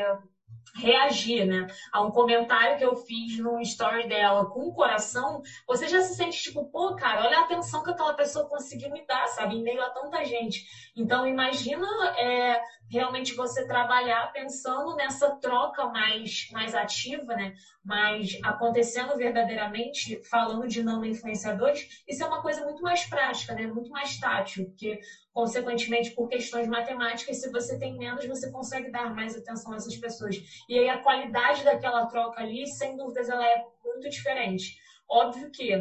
[0.75, 5.87] reagir, né, a um comentário que eu fiz no story dela com o coração, você
[5.87, 9.27] já se sente tipo, pô, cara, olha a atenção que aquela pessoa conseguiu me dar,
[9.29, 10.63] sabe, em meio a tanta gente.
[10.97, 12.59] Então, imagina é,
[12.93, 17.51] realmente você trabalhar pensando nessa troca mais, mais ativa, né,
[17.85, 23.67] mas acontecendo verdadeiramente, falando de não influenciadores, isso é uma coisa muito mais prática, né,
[23.67, 24.99] muito mais tátil, porque
[25.33, 29.97] consequentemente, por questões matemáticas, se você tem menos, você consegue dar mais atenção a essas
[29.97, 30.37] pessoas.
[30.69, 34.75] E aí a qualidade daquela troca ali, sem dúvidas, ela é muito diferente.
[35.09, 35.75] Óbvio que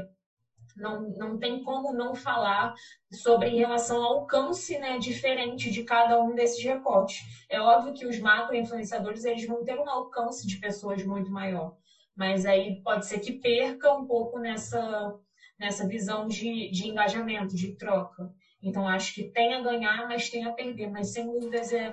[0.76, 2.74] não, não tem como não falar
[3.12, 7.18] sobre em relação ao alcance né, diferente de cada um desses recortes.
[7.50, 11.72] É óbvio que os macro-influenciadores eles vão ter um alcance de pessoas muito maior,
[12.16, 15.14] mas aí pode ser que perca um pouco nessa,
[15.60, 18.30] nessa visão de, de engajamento, de troca.
[18.62, 20.88] Então, acho que tem a ganhar, mas tem a perder.
[20.88, 21.92] Mas, sem dúvidas, é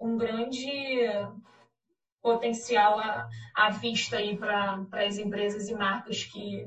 [0.00, 0.66] um grande
[2.22, 6.66] potencial à, à vista para as empresas e marcas que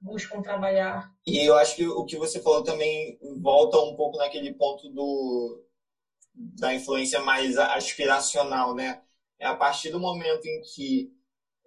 [0.00, 1.12] buscam trabalhar.
[1.26, 5.64] E eu acho que o que você falou também volta um pouco naquele ponto do,
[6.34, 9.00] da influência mais aspiracional, né?
[9.38, 11.12] É a partir do momento em que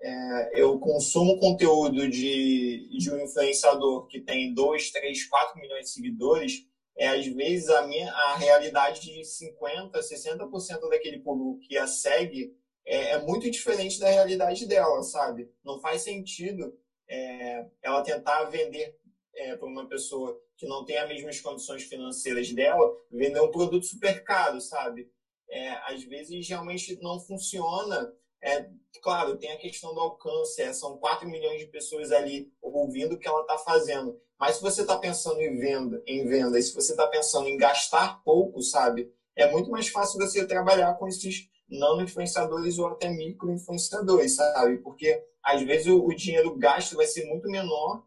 [0.02, 5.91] é, eu consumo conteúdo de, de um influenciador que tem 2, 3, 4 milhões de
[5.91, 6.65] seguidores,
[6.98, 12.54] é, às vezes a, minha, a realidade de 50%, 60% daquele público que a segue
[12.86, 15.50] é, é, muito diferente da realidade dela, sabe?
[15.63, 16.74] Não faz sentido
[17.12, 18.97] é, ela tentar vender
[19.36, 23.86] é, para uma pessoa que não tem as mesmas condições financeiras dela, vender um produto
[23.86, 25.12] super caro, sabe?
[25.50, 28.13] É, às vezes realmente não funciona.
[28.41, 28.69] É,
[29.02, 33.19] claro, tem a questão do alcance, é, são 4 milhões de pessoas ali ouvindo o
[33.19, 34.17] que ela está fazendo.
[34.39, 38.24] Mas se você está pensando em venda, em venda, se você está pensando em gastar
[38.24, 43.52] pouco, sabe, é muito mais fácil você trabalhar com esses não influenciadores ou até micro
[43.52, 44.78] influenciadores, sabe?
[44.78, 48.04] Porque às vezes o, o dinheiro gasto vai ser muito menor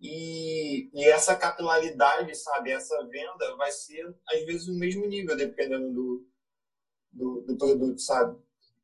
[0.00, 5.90] e, e, essa capilaridade, sabe, essa venda vai ser às vezes o mesmo nível, dependendo
[5.92, 6.26] do,
[7.12, 8.36] do, do produto, sabe?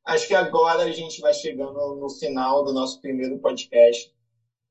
[0.04, 4.10] Acho que agora a gente vai chegando no final do nosso primeiro podcast.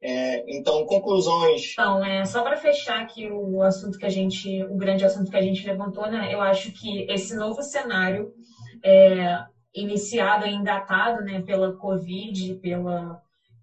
[0.02, 1.74] É, então, conclusões.
[1.74, 5.38] Então, é, só para fechar aqui o assunto que a gente, o grande assunto que
[5.38, 6.34] a gente levantou, né?
[6.34, 8.34] Eu acho que esse novo cenário,
[8.84, 13.18] é, iniciado e engatado, né, pela Covid, pela,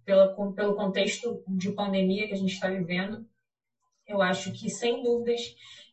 [0.05, 3.23] pela, pelo contexto de pandemia que a gente está vivendo,
[4.07, 5.41] Eu acho que, sem dúvidas,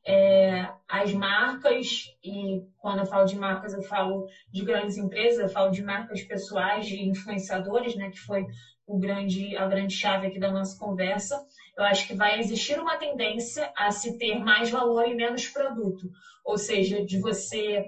[0.05, 1.87] é, as marcas,
[2.23, 6.21] e quando eu falo de marcas, eu falo de grandes empresas, eu falo de marcas
[6.21, 8.45] pessoais, de influenciadores, né, que foi
[8.85, 11.41] o grande, a grande chave aqui da nossa conversa.
[11.75, 16.07] Eu acho que vai existir uma tendência a se ter mais valor e menos produto,
[16.45, 17.81] ou seja, de você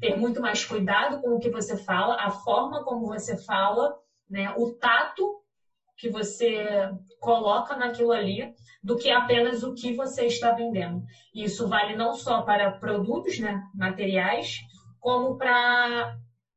[0.00, 3.94] ter muito mais cuidado com o que você fala, a forma como você fala,
[4.28, 5.36] né, o tato
[5.96, 8.50] que você coloca naquilo ali
[8.82, 11.02] do que apenas o que você está vendendo.
[11.34, 14.56] Isso vale não só para produtos, né, materiais,
[14.98, 16.10] como para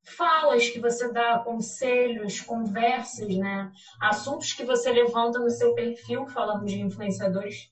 [0.05, 3.67] falas que você dá, conselhos, conversas, né,
[4.01, 7.67] assuntos que você levanta no seu perfil, falando de influenciadores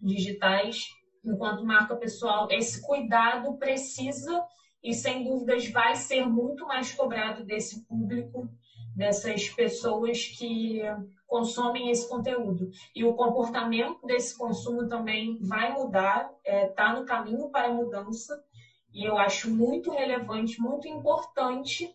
[0.00, 0.76] digitais,
[1.24, 4.42] enquanto marca pessoal, esse cuidado precisa
[4.82, 8.48] e sem dúvidas vai ser muito mais cobrado desse público
[8.94, 10.80] dessas pessoas que
[11.26, 12.68] consomem esse conteúdo.
[12.94, 17.72] E o comportamento desse consumo também vai mudar, está é, tá no caminho para a
[17.72, 18.38] mudança,
[18.92, 21.90] e eu acho muito relevante, muito importante.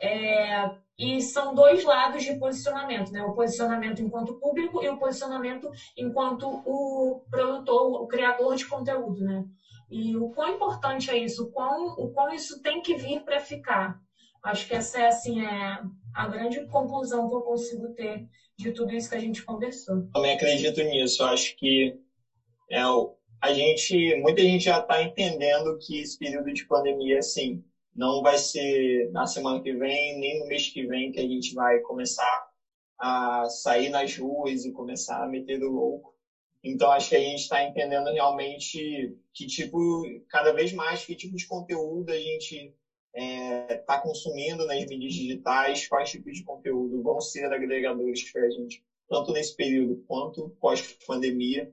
[0.00, 3.22] É, e são dois lados de posicionamento, né?
[3.22, 9.44] O posicionamento enquanto público e o posicionamento enquanto o produtor, o criador de conteúdo, né?
[9.90, 13.38] E o quão importante é isso, o quão, o quão isso tem que vir para
[13.38, 13.94] ficar.
[14.42, 15.80] Acho que essa é, assim, é
[16.14, 18.24] a grande conclusão que eu consigo ter
[18.56, 20.02] de tudo isso que a gente conversou.
[20.12, 21.22] Também acredito nisso.
[21.22, 21.94] Acho que
[22.70, 22.80] é,
[23.40, 27.60] a gente, muita gente já está entendendo que esse período de pandemia, assim,
[27.96, 31.54] não vai ser na semana que vem, nem no mês que vem que a gente
[31.54, 32.44] vai começar
[32.98, 36.12] a sair nas ruas e começar a meter o louco.
[36.62, 41.36] Então, acho que a gente está entendendo realmente que tipo, cada vez mais, que tipo
[41.36, 42.72] de conteúdo a gente
[43.14, 48.42] está é, tá consumindo nas mídias digitais, quais tipos de conteúdo vão ser agregadores para
[48.44, 51.66] a gente, tanto nesse período quanto pós-pandemia.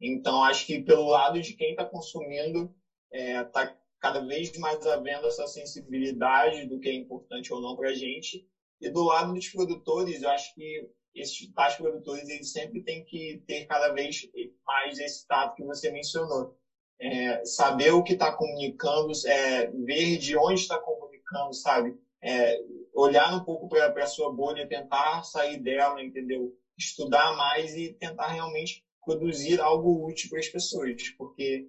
[0.00, 2.68] Então, acho que pelo lado de quem está consumindo,
[3.12, 7.90] está é, cada vez mais havendo essa sensibilidade do que é importante ou não para
[7.90, 8.42] a gente.
[8.80, 13.40] E do lado dos produtores, eu acho que esses tais produtores eles sempre têm que
[13.46, 14.20] ter cada vez
[14.66, 16.50] mais esse tato que você mencionou
[17.00, 21.94] é, saber o que está comunicando, é, ver de onde está comunicando, sabe?
[22.22, 22.54] É,
[22.92, 26.52] olhar um pouco para a sua bolha, tentar sair dela, entendeu?
[26.78, 31.64] Estudar mais e tentar realmente produzir algo útil para as pessoas, porque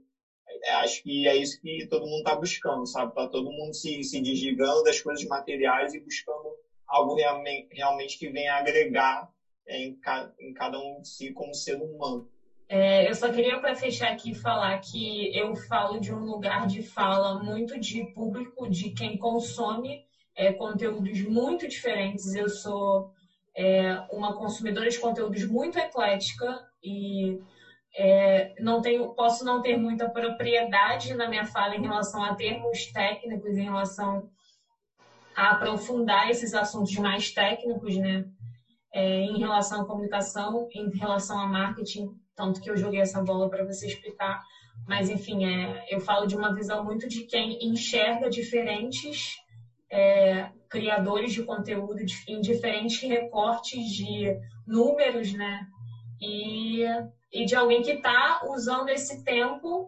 [0.70, 3.14] acho que é isso que todo mundo está buscando, sabe?
[3.14, 6.56] Tá todo mundo se, se desligando das coisas materiais e buscando
[6.88, 9.26] algo realmente, realmente que venha agregar
[9.68, 12.26] é, em, ca, em cada um de si como ser humano.
[12.68, 16.82] É, eu só queria, para fechar aqui, falar que eu falo de um lugar de
[16.82, 20.00] fala muito de público, de quem consome
[20.36, 22.34] é, conteúdos muito diferentes.
[22.34, 23.06] Eu sou
[23.56, 27.38] é, uma consumidora de conteúdos muito eclética e
[27.96, 32.86] é, não tenho, posso não ter muita propriedade na minha fala em relação a termos
[32.92, 34.26] técnicos, em relação
[35.36, 38.24] a aprofundar esses assuntos mais técnicos, né?
[38.94, 43.50] É, em relação à comunicação, em relação a marketing, tanto que eu joguei essa bola
[43.50, 44.38] para você explicar.
[44.86, 49.36] Mas, enfim, é, eu falo de uma visão muito de quem enxerga diferentes
[49.90, 54.34] é, criadores de conteúdo em diferentes recortes de
[54.66, 55.62] números, né?
[56.20, 56.82] E,
[57.32, 59.88] e de alguém que está usando esse tempo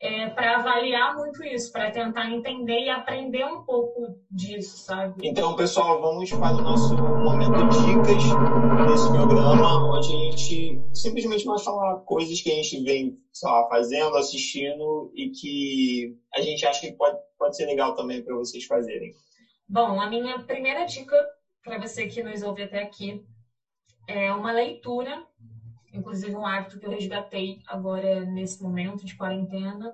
[0.00, 5.14] é, para avaliar muito isso, para tentar entender e aprender um pouco disso, sabe?
[5.22, 8.22] Então, pessoal, vamos para o nosso momento dicas
[8.86, 13.66] desse programa, onde a gente simplesmente vai falar coisas que a gente vem sei lá,
[13.68, 18.64] fazendo, assistindo e que a gente acha que pode, pode ser legal também para vocês
[18.64, 19.10] fazerem.
[19.68, 21.16] Bom, a minha primeira dica
[21.64, 23.22] para você que nos ouve até aqui
[24.06, 25.24] é uma leitura
[25.92, 29.92] inclusive um hábito que eu resgatei agora nesse momento de quarentena.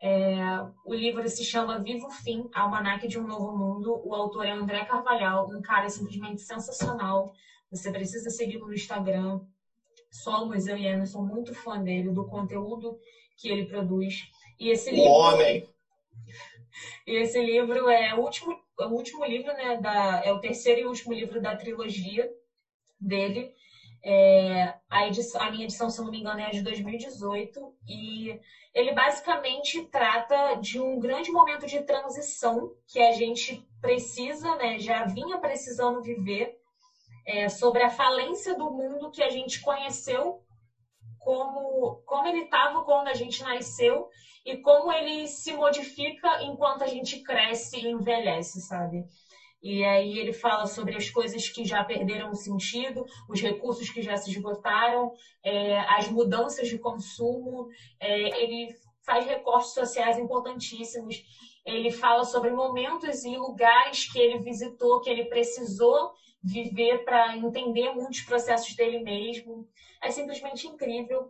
[0.00, 4.00] É, o livro se chama Vivo Fim, Almanac de um Novo Mundo.
[4.02, 7.30] O autor é André Carvalhal, um cara simplesmente sensacional.
[7.70, 9.38] Você precisa segui-lo no Instagram.
[10.10, 12.96] Somos, eu e Ana, sou muito fã dele, do conteúdo
[13.36, 14.14] que ele produz.
[14.58, 15.10] E esse livro.
[15.10, 15.62] Homem!
[17.06, 19.76] E esse livro é o último, o último livro, né?
[19.76, 22.28] Da, é o terceiro e último livro da trilogia
[22.98, 23.48] dele.
[24.06, 28.38] É, a, edição, a, minha edição, se não me engano, é de 2018 e
[28.74, 35.04] ele basicamente trata de um grande momento de transição que a gente precisa, né, já
[35.04, 36.52] vinha precisando viver,
[37.26, 40.38] é, sobre a falência do mundo que a gente conheceu,
[41.18, 44.06] como, como ele estava quando a gente nasceu
[44.44, 49.02] e como ele se modifica enquanto a gente cresce e envelhece, sabe?
[49.64, 54.14] E aí ele fala sobre as coisas que já perderam sentido, os recursos que já
[54.14, 55.10] se esgotaram,
[55.42, 57.66] é, as mudanças de consumo.
[57.98, 58.68] É, ele
[59.06, 61.16] faz recortes sociais importantíssimos.
[61.64, 66.10] Ele fala sobre momentos e lugares que ele visitou, que ele precisou
[66.42, 69.64] viver para entender muitos processos dele mesmo.
[70.02, 71.26] É simplesmente incrível.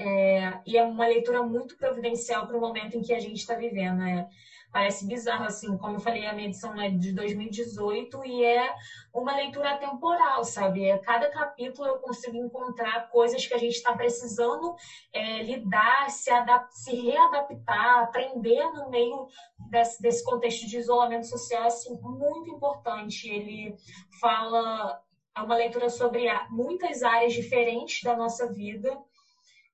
[0.00, 3.54] É, e é uma leitura muito providencial para o momento em que a gente está
[3.54, 4.00] vivendo.
[4.00, 4.24] É,
[4.72, 8.72] parece bizarro, assim, como eu falei, a minha edição é de 2018 e é
[9.12, 10.84] uma leitura temporal, sabe?
[10.84, 14.74] É, cada capítulo eu consigo encontrar coisas que a gente está precisando
[15.12, 16.30] é, lidar, se,
[16.70, 19.26] se readaptar, aprender no meio
[19.70, 23.28] desse, desse contexto de isolamento social, assim, muito importante.
[23.28, 23.74] Ele
[24.18, 24.96] fala,
[25.36, 28.90] é uma leitura sobre muitas áreas diferentes da nossa vida,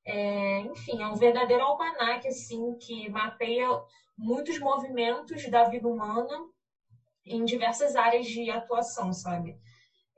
[0.05, 3.69] é, enfim, é um verdadeiro almanac, assim, que mapeia
[4.19, 6.37] muitos movimentos da vida humana
[7.25, 9.55] em diversas áreas de atuação, sabe?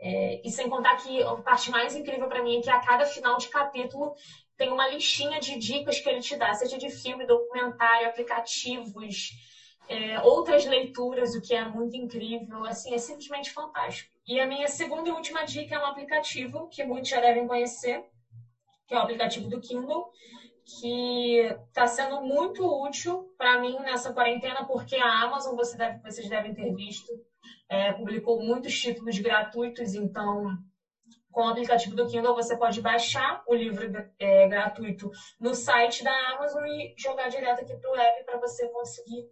[0.01, 3.05] É, e sem contar que a parte mais incrível para mim é que a cada
[3.05, 4.14] final de capítulo
[4.57, 9.30] tem uma listinha de dicas que ele te dá, seja de filme, documentário, aplicativos,
[9.88, 12.64] é, outras leituras, o que é muito incrível.
[12.64, 14.11] Assim, é simplesmente fantástico.
[14.26, 18.01] E a minha segunda e última dica é um aplicativo que muitos já devem conhecer,
[18.86, 20.09] que é o aplicativo do Kindle,
[20.78, 26.28] que está sendo muito útil para mim nessa quarentena, porque a Amazon, você deve, vocês
[26.28, 27.12] devem ter visto,
[27.68, 30.56] é, publicou muitos títulos gratuitos, então
[31.30, 36.12] com o aplicativo do Kindle você pode baixar o livro é, gratuito no site da
[36.32, 39.24] Amazon e jogar direto aqui para o web para você conseguir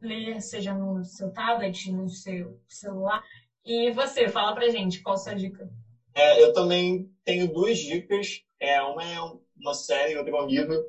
[0.00, 3.22] ler, seja no seu tablet, no seu celular.
[3.64, 5.68] E você, fala pra gente, qual a sua dica?
[6.14, 8.40] É, eu também tenho duas dicas.
[8.60, 9.20] É, uma é
[9.58, 10.82] uma série, outra um livro.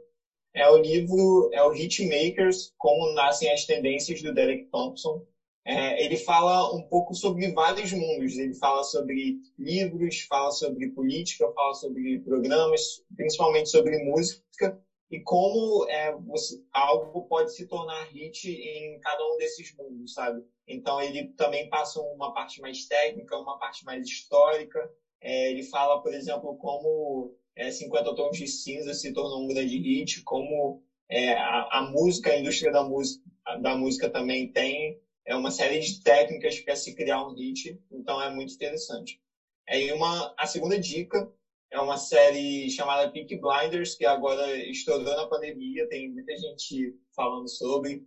[0.53, 5.21] É o livro, é o Hitmakers, Como Nascem as Tendências, do Derek Thompson.
[5.65, 8.35] É, ele fala um pouco sobre vários mundos.
[8.37, 12.81] Ele fala sobre livros, fala sobre política, fala sobre programas,
[13.15, 14.75] principalmente sobre música
[15.11, 20.39] e como é, você, algo pode se tornar hit em cada um desses mundos, sabe?
[20.67, 24.87] Então ele também passa uma parte mais técnica, uma parte mais histórica.
[25.19, 29.77] É, ele fala, por exemplo, como é, 50 Tons de Cinza se tornou um grande
[29.77, 30.79] hit, como
[31.09, 33.21] é, a, a, música, a indústria da música,
[33.59, 34.95] da música também tem
[35.25, 39.19] é uma série de técnicas para se criar um hit, então é muito interessante.
[39.67, 41.29] É, uma, a segunda dica
[41.69, 47.47] é uma série chamada Peak Blinders, que agora estourou na pandemia, tem muita gente falando
[47.47, 48.01] sobre.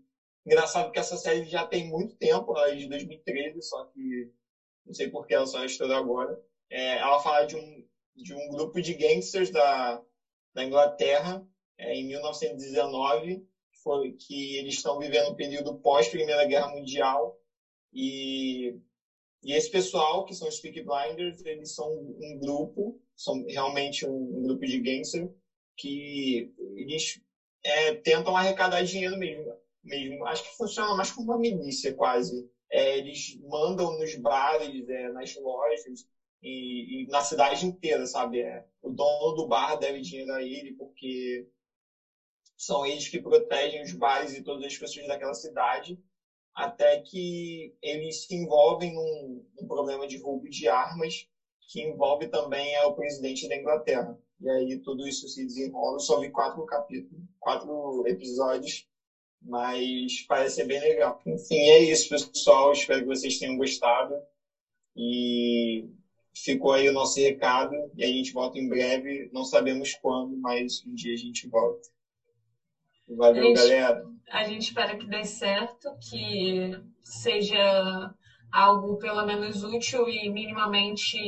[0.47, 4.27] Engraçado que essa série já tem muito tempo, ela é de 2013, só que
[4.85, 6.37] não sei por que ela só estourou agora.
[6.71, 7.85] É, ela fala de um,
[8.15, 10.01] de um grupo de gangsters da,
[10.55, 11.43] da Inglaterra
[11.79, 17.35] é, em 1919, que, foi, que eles estão vivendo um período pós-Primeira Guerra Mundial
[17.93, 18.75] e,
[19.43, 24.39] e esse pessoal, que são os Peak Blinders, eles são um grupo, são realmente um,
[24.39, 25.29] um grupo de gangsters
[25.77, 27.19] que eles
[27.65, 29.53] é, tentam arrecadar dinheiro mesmo,
[29.83, 30.25] mesmo.
[30.27, 32.45] Acho que funciona mais como uma milícia quase.
[32.71, 36.05] É, eles mandam nos bares, é, nas lojas,
[36.43, 38.41] e, e, na cidade inteira, sabe?
[38.41, 41.47] É, o dono do bar deve dinheiro a ele porque
[42.57, 45.99] são eles que protegem os bares e todas as pessoas daquela cidade,
[46.55, 51.25] até que eles se envolvem num, num problema de roubo de armas
[51.69, 54.17] que envolve também é o presidente da Inglaterra.
[54.41, 55.97] E aí tudo isso se desenrola.
[55.97, 58.85] Eu só vi quatro capítulos, quatro episódios,
[59.41, 61.19] mas parece ser bem legal.
[61.25, 62.73] Enfim, é isso, pessoal.
[62.73, 64.21] Espero que vocês tenham gostado.
[64.95, 65.85] E
[66.35, 69.29] ficou aí o nosso recado e a gente volta em breve.
[69.33, 71.89] Não sabemos quando, mas um dia a gente volta.
[73.09, 74.03] Valeu, a gente, galera.
[74.31, 76.71] A gente espera que dê certo, que
[77.03, 78.11] seja
[78.51, 81.19] algo pelo menos útil e minimamente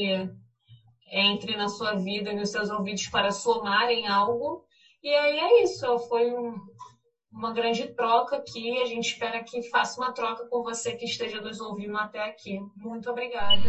[1.10, 4.64] entre na sua vida e nos seus ouvidos para somar em algo.
[5.02, 6.54] E aí é isso, foi um,
[7.30, 8.80] uma grande troca aqui.
[8.80, 12.58] A gente espera que faça uma troca com você que esteja nos ouvindo até aqui.
[12.76, 13.60] Muito obrigada.